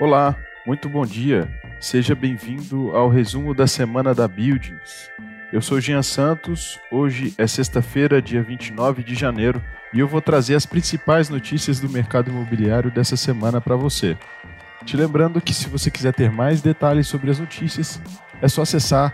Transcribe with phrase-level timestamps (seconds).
[0.00, 1.52] Olá, muito bom dia.
[1.80, 5.10] Seja bem-vindo ao resumo da semana da Buildings.
[5.52, 6.78] Eu sou Jean Santos.
[6.88, 9.60] Hoje é sexta-feira, dia 29 de janeiro,
[9.92, 14.16] e eu vou trazer as principais notícias do mercado imobiliário dessa semana para você.
[14.84, 18.00] Te lembrando que se você quiser ter mais detalhes sobre as notícias,
[18.40, 19.12] é só acessar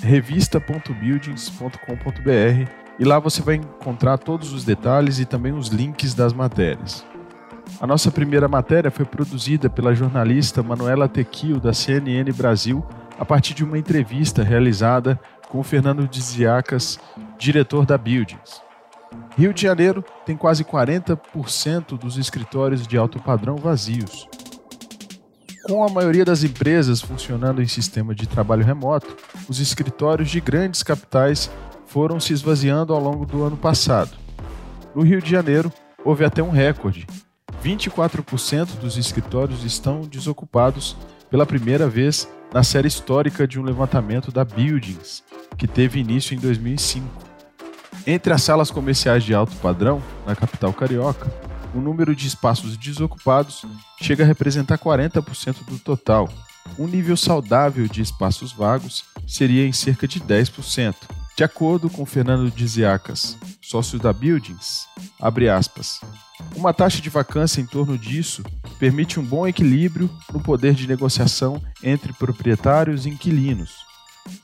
[0.00, 2.70] revista.buildings.com.br
[3.00, 7.04] e lá você vai encontrar todos os detalhes e também os links das matérias.
[7.78, 12.84] A nossa primeira matéria foi produzida pela jornalista Manuela Tequio, da CNN Brasil,
[13.18, 15.20] a partir de uma entrevista realizada
[15.50, 16.98] com Fernando Diziacas,
[17.38, 18.62] diretor da Buildings.
[19.36, 24.28] Rio de Janeiro tem quase 40% dos escritórios de alto padrão vazios.
[25.64, 29.16] Com a maioria das empresas funcionando em sistema de trabalho remoto,
[29.48, 31.50] os escritórios de grandes capitais
[31.86, 34.16] foram se esvaziando ao longo do ano passado.
[34.94, 35.72] No Rio de Janeiro,
[36.04, 37.06] houve até um recorde:
[37.62, 40.96] 24% dos escritórios estão desocupados
[41.30, 45.22] pela primeira vez na série histórica de um levantamento da Buildings,
[45.56, 47.06] que teve início em 2005.
[48.06, 51.30] Entre as salas comerciais de alto padrão, na capital carioca,
[51.74, 53.64] o número de espaços desocupados
[54.00, 56.28] chega a representar 40% do total.
[56.78, 60.94] Um nível saudável de espaços vagos seria em cerca de 10%.
[61.36, 64.86] De acordo com Fernando Diziacas, sócio da Buildings,
[65.20, 66.00] abre aspas,
[66.56, 68.42] uma taxa de vacância em torno disso
[68.78, 73.76] permite um bom equilíbrio no poder de negociação entre proprietários e inquilinos.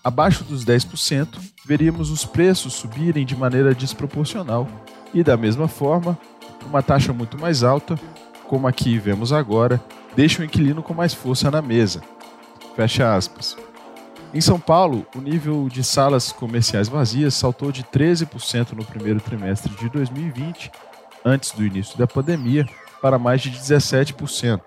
[0.02, 4.68] Abaixo dos 10%, veríamos os preços subirem de maneira desproporcional,
[5.12, 6.18] e da mesma forma,
[6.66, 7.98] uma taxa muito mais alta,
[8.46, 9.82] como aqui vemos agora,
[10.14, 12.02] deixa o inquilino com mais força na mesa.
[12.74, 13.56] Fecha aspas.
[14.34, 19.72] Em São Paulo, o nível de salas comerciais vazias saltou de 13% no primeiro trimestre
[19.76, 20.70] de 2020
[21.26, 22.64] antes do início da pandemia,
[23.02, 24.60] para mais de 17%.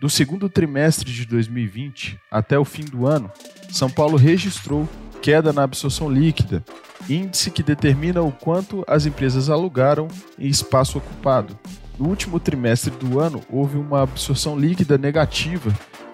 [0.00, 3.30] Do segundo trimestre de 2020 até o fim do ano,
[3.70, 4.88] São Paulo registrou
[5.22, 6.62] queda na absorção líquida,
[7.08, 11.58] índice que determina o quanto as empresas alugaram em espaço ocupado.
[11.98, 15.72] No último trimestre do ano, houve uma absorção líquida negativa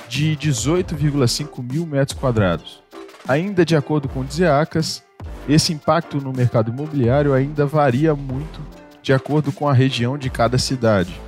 [0.08, 2.82] de 18,5 mil metros quadrados.
[3.26, 5.02] Ainda de acordo com o Dizeacas,
[5.48, 8.60] esse impacto no mercado imobiliário ainda varia muito
[9.02, 11.20] de acordo com a região de cada cidade.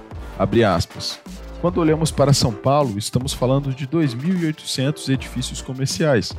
[1.60, 6.32] Quando olhamos para São Paulo, estamos falando de 2.800 edifícios comerciais,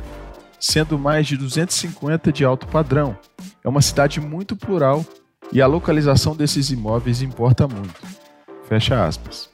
[0.60, 3.18] sendo mais de 250 de alto padrão.
[3.64, 5.06] É uma cidade muito plural
[5.52, 8.02] e a localização desses imóveis importa muito.
[8.68, 9.50] Fecha aspas.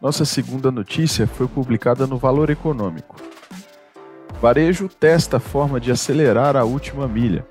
[0.00, 3.31] Nossa segunda notícia foi publicada no Valor Econômico.
[4.42, 7.46] Varejo testa forma de acelerar a última milha.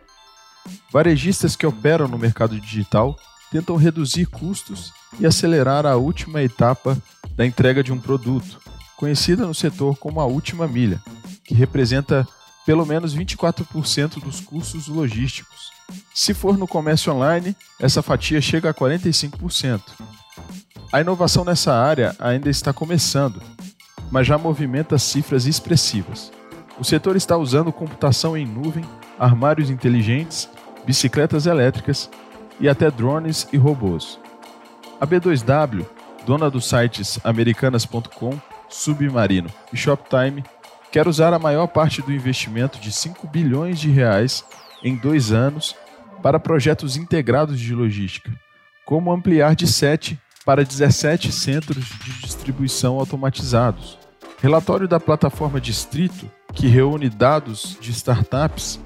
[0.91, 3.15] Varejistas que operam no mercado digital
[3.49, 6.97] tentam reduzir custos e acelerar a última etapa
[7.33, 8.59] da entrega de um produto,
[8.97, 11.01] conhecida no setor como a última milha,
[11.45, 12.27] que representa
[12.65, 15.71] pelo menos 24% dos custos logísticos.
[16.13, 19.81] Se for no comércio online, essa fatia chega a 45%.
[20.91, 23.41] A inovação nessa área ainda está começando,
[24.11, 26.33] mas já movimenta cifras expressivas.
[26.81, 28.83] O setor está usando computação em nuvem,
[29.19, 30.49] armários inteligentes,
[30.83, 32.09] bicicletas elétricas
[32.59, 34.19] e até drones e robôs.
[34.99, 35.85] A B2W,
[36.25, 38.35] dona dos sites americanas.com,
[38.67, 40.43] Submarino e Shoptime,
[40.91, 44.43] quer usar a maior parte do investimento de 5 bilhões de reais
[44.83, 45.75] em dois anos
[46.23, 48.31] para projetos integrados de logística,
[48.87, 53.99] como ampliar de 7 para 17 centros de distribuição automatizados.
[54.41, 58.79] Relatório da plataforma Distrito que reúne dados de startups,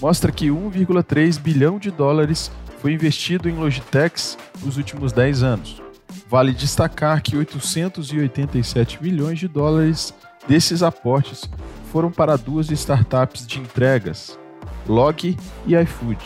[0.00, 2.50] mostra que 1,3 bilhão de dólares
[2.80, 5.82] foi investido em Logitechs nos últimos 10 anos.
[6.28, 10.12] Vale destacar que 887 milhões de dólares
[10.48, 11.48] desses aportes
[11.92, 14.38] foram para duas startups de entregas,
[14.86, 15.36] Log
[15.66, 16.18] e iFood.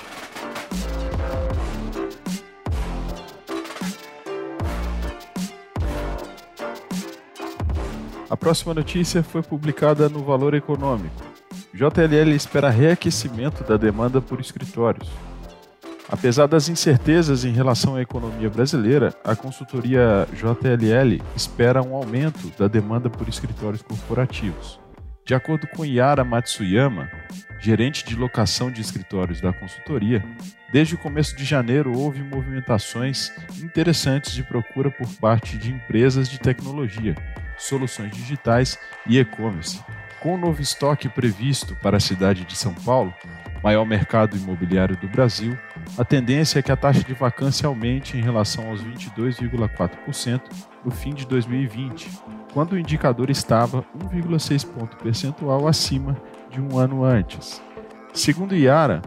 [8.37, 11.25] A próxima notícia foi publicada no Valor Econômico.
[11.73, 15.09] JLL espera reaquecimento da demanda por escritórios.
[16.07, 22.69] Apesar das incertezas em relação à economia brasileira, a consultoria JLL espera um aumento da
[22.69, 24.79] demanda por escritórios corporativos.
[25.25, 27.11] De acordo com Yara Matsuyama,
[27.59, 30.23] gerente de locação de escritórios da consultoria,
[30.71, 33.33] desde o começo de janeiro houve movimentações
[33.63, 37.15] interessantes de procura por parte de empresas de tecnologia,
[37.57, 39.83] soluções digitais e e-commerce.
[40.21, 43.15] Com novo estoque previsto para a cidade de São Paulo,
[43.63, 45.57] maior mercado imobiliário do Brasil,
[45.99, 50.41] a tendência é que a taxa de vacância aumente em relação aos 22,4%
[50.85, 52.09] no fim de 2020,
[52.53, 56.17] quando o indicador estava 1,6 ponto percentual acima
[56.51, 57.61] de um ano antes.
[58.15, 59.03] Segundo Iara,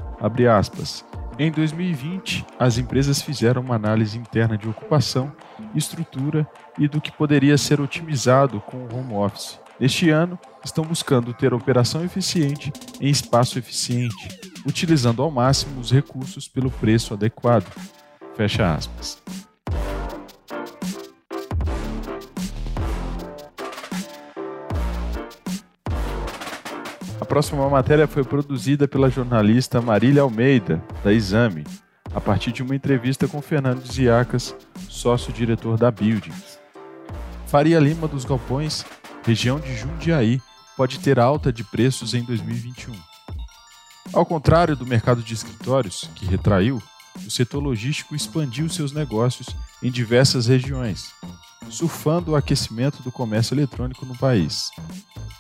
[0.57, 1.06] aspas,
[1.39, 5.31] em 2020, as empresas fizeram uma análise interna de ocupação,
[5.74, 6.45] estrutura
[6.77, 9.57] e do que poderia ser otimizado com o home office.
[9.80, 14.27] Neste ano, estão buscando ter operação eficiente em espaço eficiente,
[14.68, 17.74] utilizando ao máximo os recursos pelo preço adequado.
[18.36, 19.24] Fecha aspas.
[27.30, 31.64] Próxima matéria foi produzida pela jornalista Marília Almeida, da Exame,
[32.12, 34.56] a partir de uma entrevista com Fernando Ziacas,
[34.90, 36.58] sócio-diretor da Buildings.
[37.46, 38.84] Faria Lima dos Galpões,
[39.24, 40.42] região de Jundiaí,
[40.76, 42.96] pode ter alta de preços em 2021.
[44.12, 46.82] Ao contrário do mercado de escritórios, que retraiu,
[47.16, 49.50] o setor logístico expandiu seus negócios
[49.84, 51.12] em diversas regiões,
[51.70, 54.72] surfando o aquecimento do comércio eletrônico no país.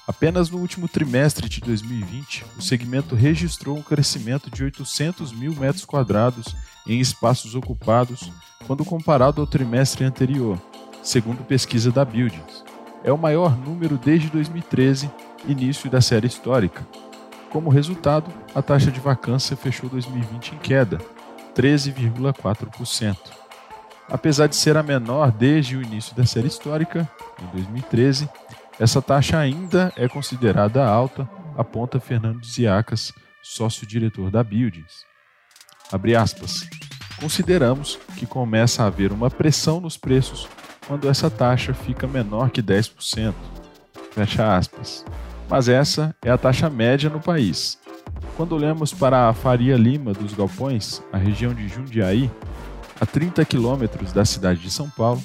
[0.09, 5.85] Apenas no último trimestre de 2020, o segmento registrou um crescimento de 800 mil metros
[5.85, 6.55] quadrados
[6.87, 8.31] em espaços ocupados
[8.65, 10.59] quando comparado ao trimestre anterior,
[11.03, 12.63] segundo pesquisa da Buildings.
[13.03, 15.11] É o maior número desde 2013,
[15.47, 16.83] início da série histórica.
[17.51, 20.97] Como resultado, a taxa de vacância fechou 2020 em queda,
[21.55, 23.15] 13,4%.
[24.09, 27.07] Apesar de ser a menor desde o início da série histórica,
[27.39, 28.27] em 2013,
[28.79, 33.11] essa taxa ainda é considerada alta, aponta Fernando Ziacas,
[33.43, 35.05] sócio-diretor da Buildings.
[35.91, 36.67] Abre aspas.
[37.19, 40.47] Consideramos que começa a haver uma pressão nos preços
[40.87, 43.33] quando essa taxa fica menor que 10%.
[44.13, 45.05] Fecha aspas
[45.49, 47.79] mas essa é a taxa média no país.
[48.37, 52.29] Quando olhamos para a Faria Lima dos Galpões, a região de Jundiaí,
[53.01, 55.21] a 30 quilômetros da cidade de São Paulo,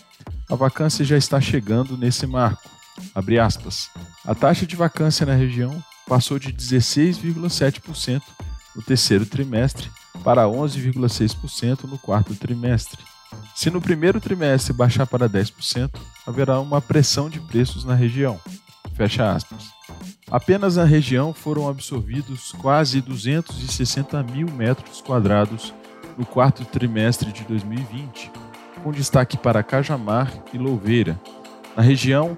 [0.50, 2.70] a vacância já está chegando nesse marco.
[4.24, 8.22] A taxa de vacância na região passou de 16,7%
[8.74, 9.90] no terceiro trimestre
[10.22, 13.00] para 11,6% no quarto trimestre.
[13.54, 15.90] Se no primeiro trimestre baixar para 10%,
[16.26, 18.40] haverá uma pressão de preços na região.
[18.94, 19.64] Fecha aspas.
[20.30, 25.74] Apenas na região foram absorvidos quase 260 mil metros quadrados
[26.16, 28.30] no quarto trimestre de 2020,
[28.82, 31.20] com destaque para Cajamar e Louveira.
[31.76, 32.36] Na região,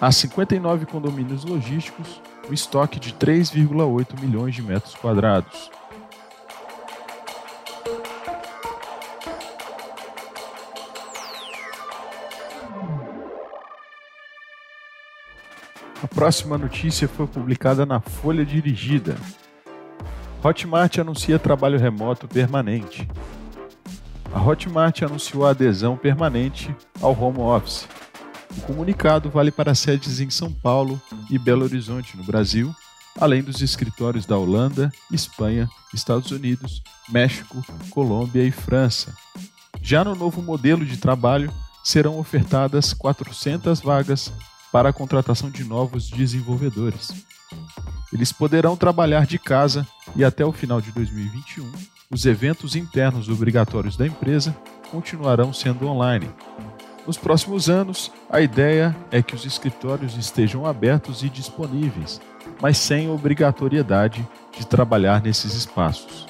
[0.00, 5.70] há 59 condomínios logísticos, um estoque de 3,8 milhões de metros quadrados.
[16.02, 19.16] A próxima notícia foi publicada na Folha Dirigida.
[20.44, 23.08] Hotmart anuncia trabalho remoto permanente.
[24.32, 27.88] A Hotmart anunciou a adesão permanente ao home office.
[28.56, 31.00] O comunicado vale para sedes em São Paulo
[31.30, 32.74] e Belo Horizonte, no Brasil,
[33.18, 39.14] além dos escritórios da Holanda, Espanha, Estados Unidos, México, Colômbia e França.
[39.80, 41.52] Já no novo modelo de trabalho,
[41.84, 44.32] serão ofertadas 400 vagas
[44.72, 47.12] para a contratação de novos desenvolvedores.
[48.12, 51.70] Eles poderão trabalhar de casa e até o final de 2021,
[52.10, 54.56] os eventos internos obrigatórios da empresa
[54.90, 56.28] continuarão sendo online.
[57.06, 62.20] Nos próximos anos, a ideia é que os escritórios estejam abertos e disponíveis,
[62.60, 64.26] mas sem obrigatoriedade
[64.58, 66.26] de trabalhar nesses espaços.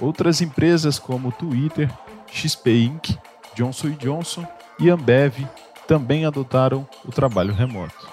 [0.00, 1.92] Outras empresas como Twitter,
[2.32, 3.18] XP Inc.,
[3.54, 4.46] Johnson Johnson
[4.78, 5.46] e Ambev
[5.86, 8.08] também adotaram o trabalho remoto.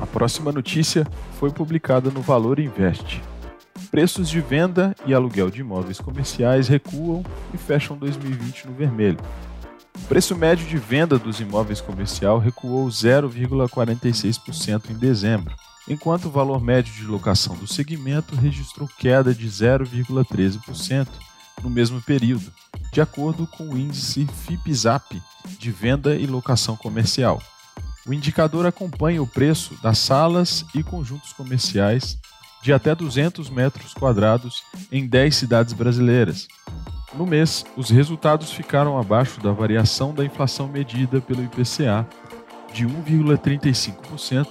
[0.00, 1.04] A próxima notícia
[1.40, 3.33] foi publicada no Valor Invest.
[3.94, 7.24] Preços de venda e aluguel de imóveis comerciais recuam
[7.54, 9.20] e fecham 2020 no vermelho.
[9.96, 15.54] O preço médio de venda dos imóveis comercial recuou 0,46% em dezembro,
[15.88, 21.06] enquanto o valor médio de locação do segmento registrou queda de 0,13%
[21.62, 22.52] no mesmo período,
[22.92, 25.22] de acordo com o índice FIPZAP
[25.56, 27.40] de venda e locação comercial.
[28.04, 32.18] O indicador acompanha o preço das salas e conjuntos comerciais
[32.64, 36.48] de até 200 metros quadrados em 10 cidades brasileiras.
[37.12, 42.08] No mês, os resultados ficaram abaixo da variação da inflação medida pelo IPCA,
[42.72, 44.48] de 1,35%,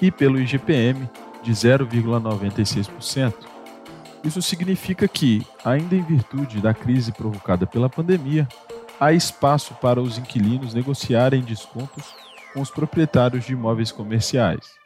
[0.00, 1.10] e pelo IGPM,
[1.42, 3.34] de 0,96%.
[4.22, 8.46] Isso significa que, ainda em virtude da crise provocada pela pandemia,
[9.00, 12.04] há espaço para os inquilinos negociarem descontos
[12.54, 14.80] com os proprietários de imóveis comerciais.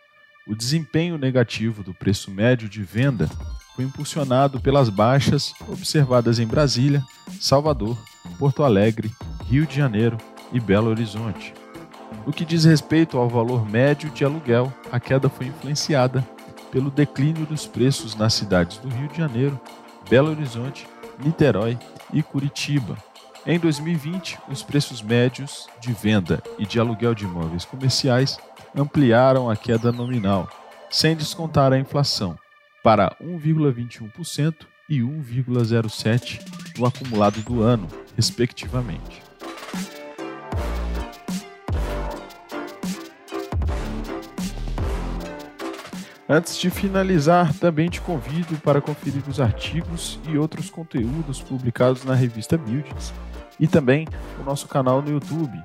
[0.48, 3.28] O desempenho negativo do preço médio de venda
[3.74, 7.02] foi impulsionado pelas baixas observadas em Brasília,
[7.40, 7.98] Salvador,
[8.38, 9.10] Porto Alegre,
[9.44, 10.16] Rio de Janeiro
[10.52, 11.52] e Belo Horizonte.
[12.24, 16.24] No que diz respeito ao valor médio de aluguel, a queda foi influenciada
[16.70, 19.60] pelo declínio dos preços nas cidades do Rio de Janeiro,
[20.08, 20.86] Belo Horizonte,
[21.18, 21.76] Niterói
[22.12, 22.96] e Curitiba.
[23.44, 28.38] Em 2020, os preços médios de venda e de aluguel de imóveis comerciais
[28.76, 30.48] ampliaram a queda nominal,
[30.90, 32.38] sem descontar a inflação,
[32.82, 36.40] para 1,21% e 1,07%
[36.78, 39.26] no acumulado do ano, respectivamente.
[46.28, 52.16] Antes de finalizar, também te convido para conferir os artigos e outros conteúdos publicados na
[52.16, 53.14] revista Buildings
[53.60, 54.08] e também
[54.40, 55.56] o nosso canal no YouTube.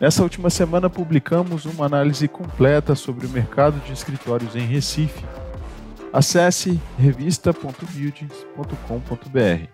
[0.00, 5.22] Nessa última semana publicamos uma análise completa sobre o mercado de escritórios em Recife
[6.12, 9.68] Acesse revista.buildings.com.br.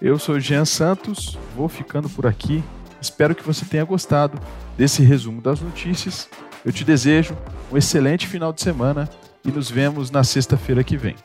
[0.00, 2.62] Eu sou Jean Santos, vou ficando por aqui.
[3.00, 4.38] Espero que você tenha gostado
[4.76, 6.28] desse resumo das notícias.
[6.64, 7.36] Eu te desejo
[7.72, 9.08] um excelente final de semana
[9.44, 11.16] e nos vemos na sexta-feira que vem.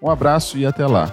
[0.00, 1.12] Um abraço e até lá.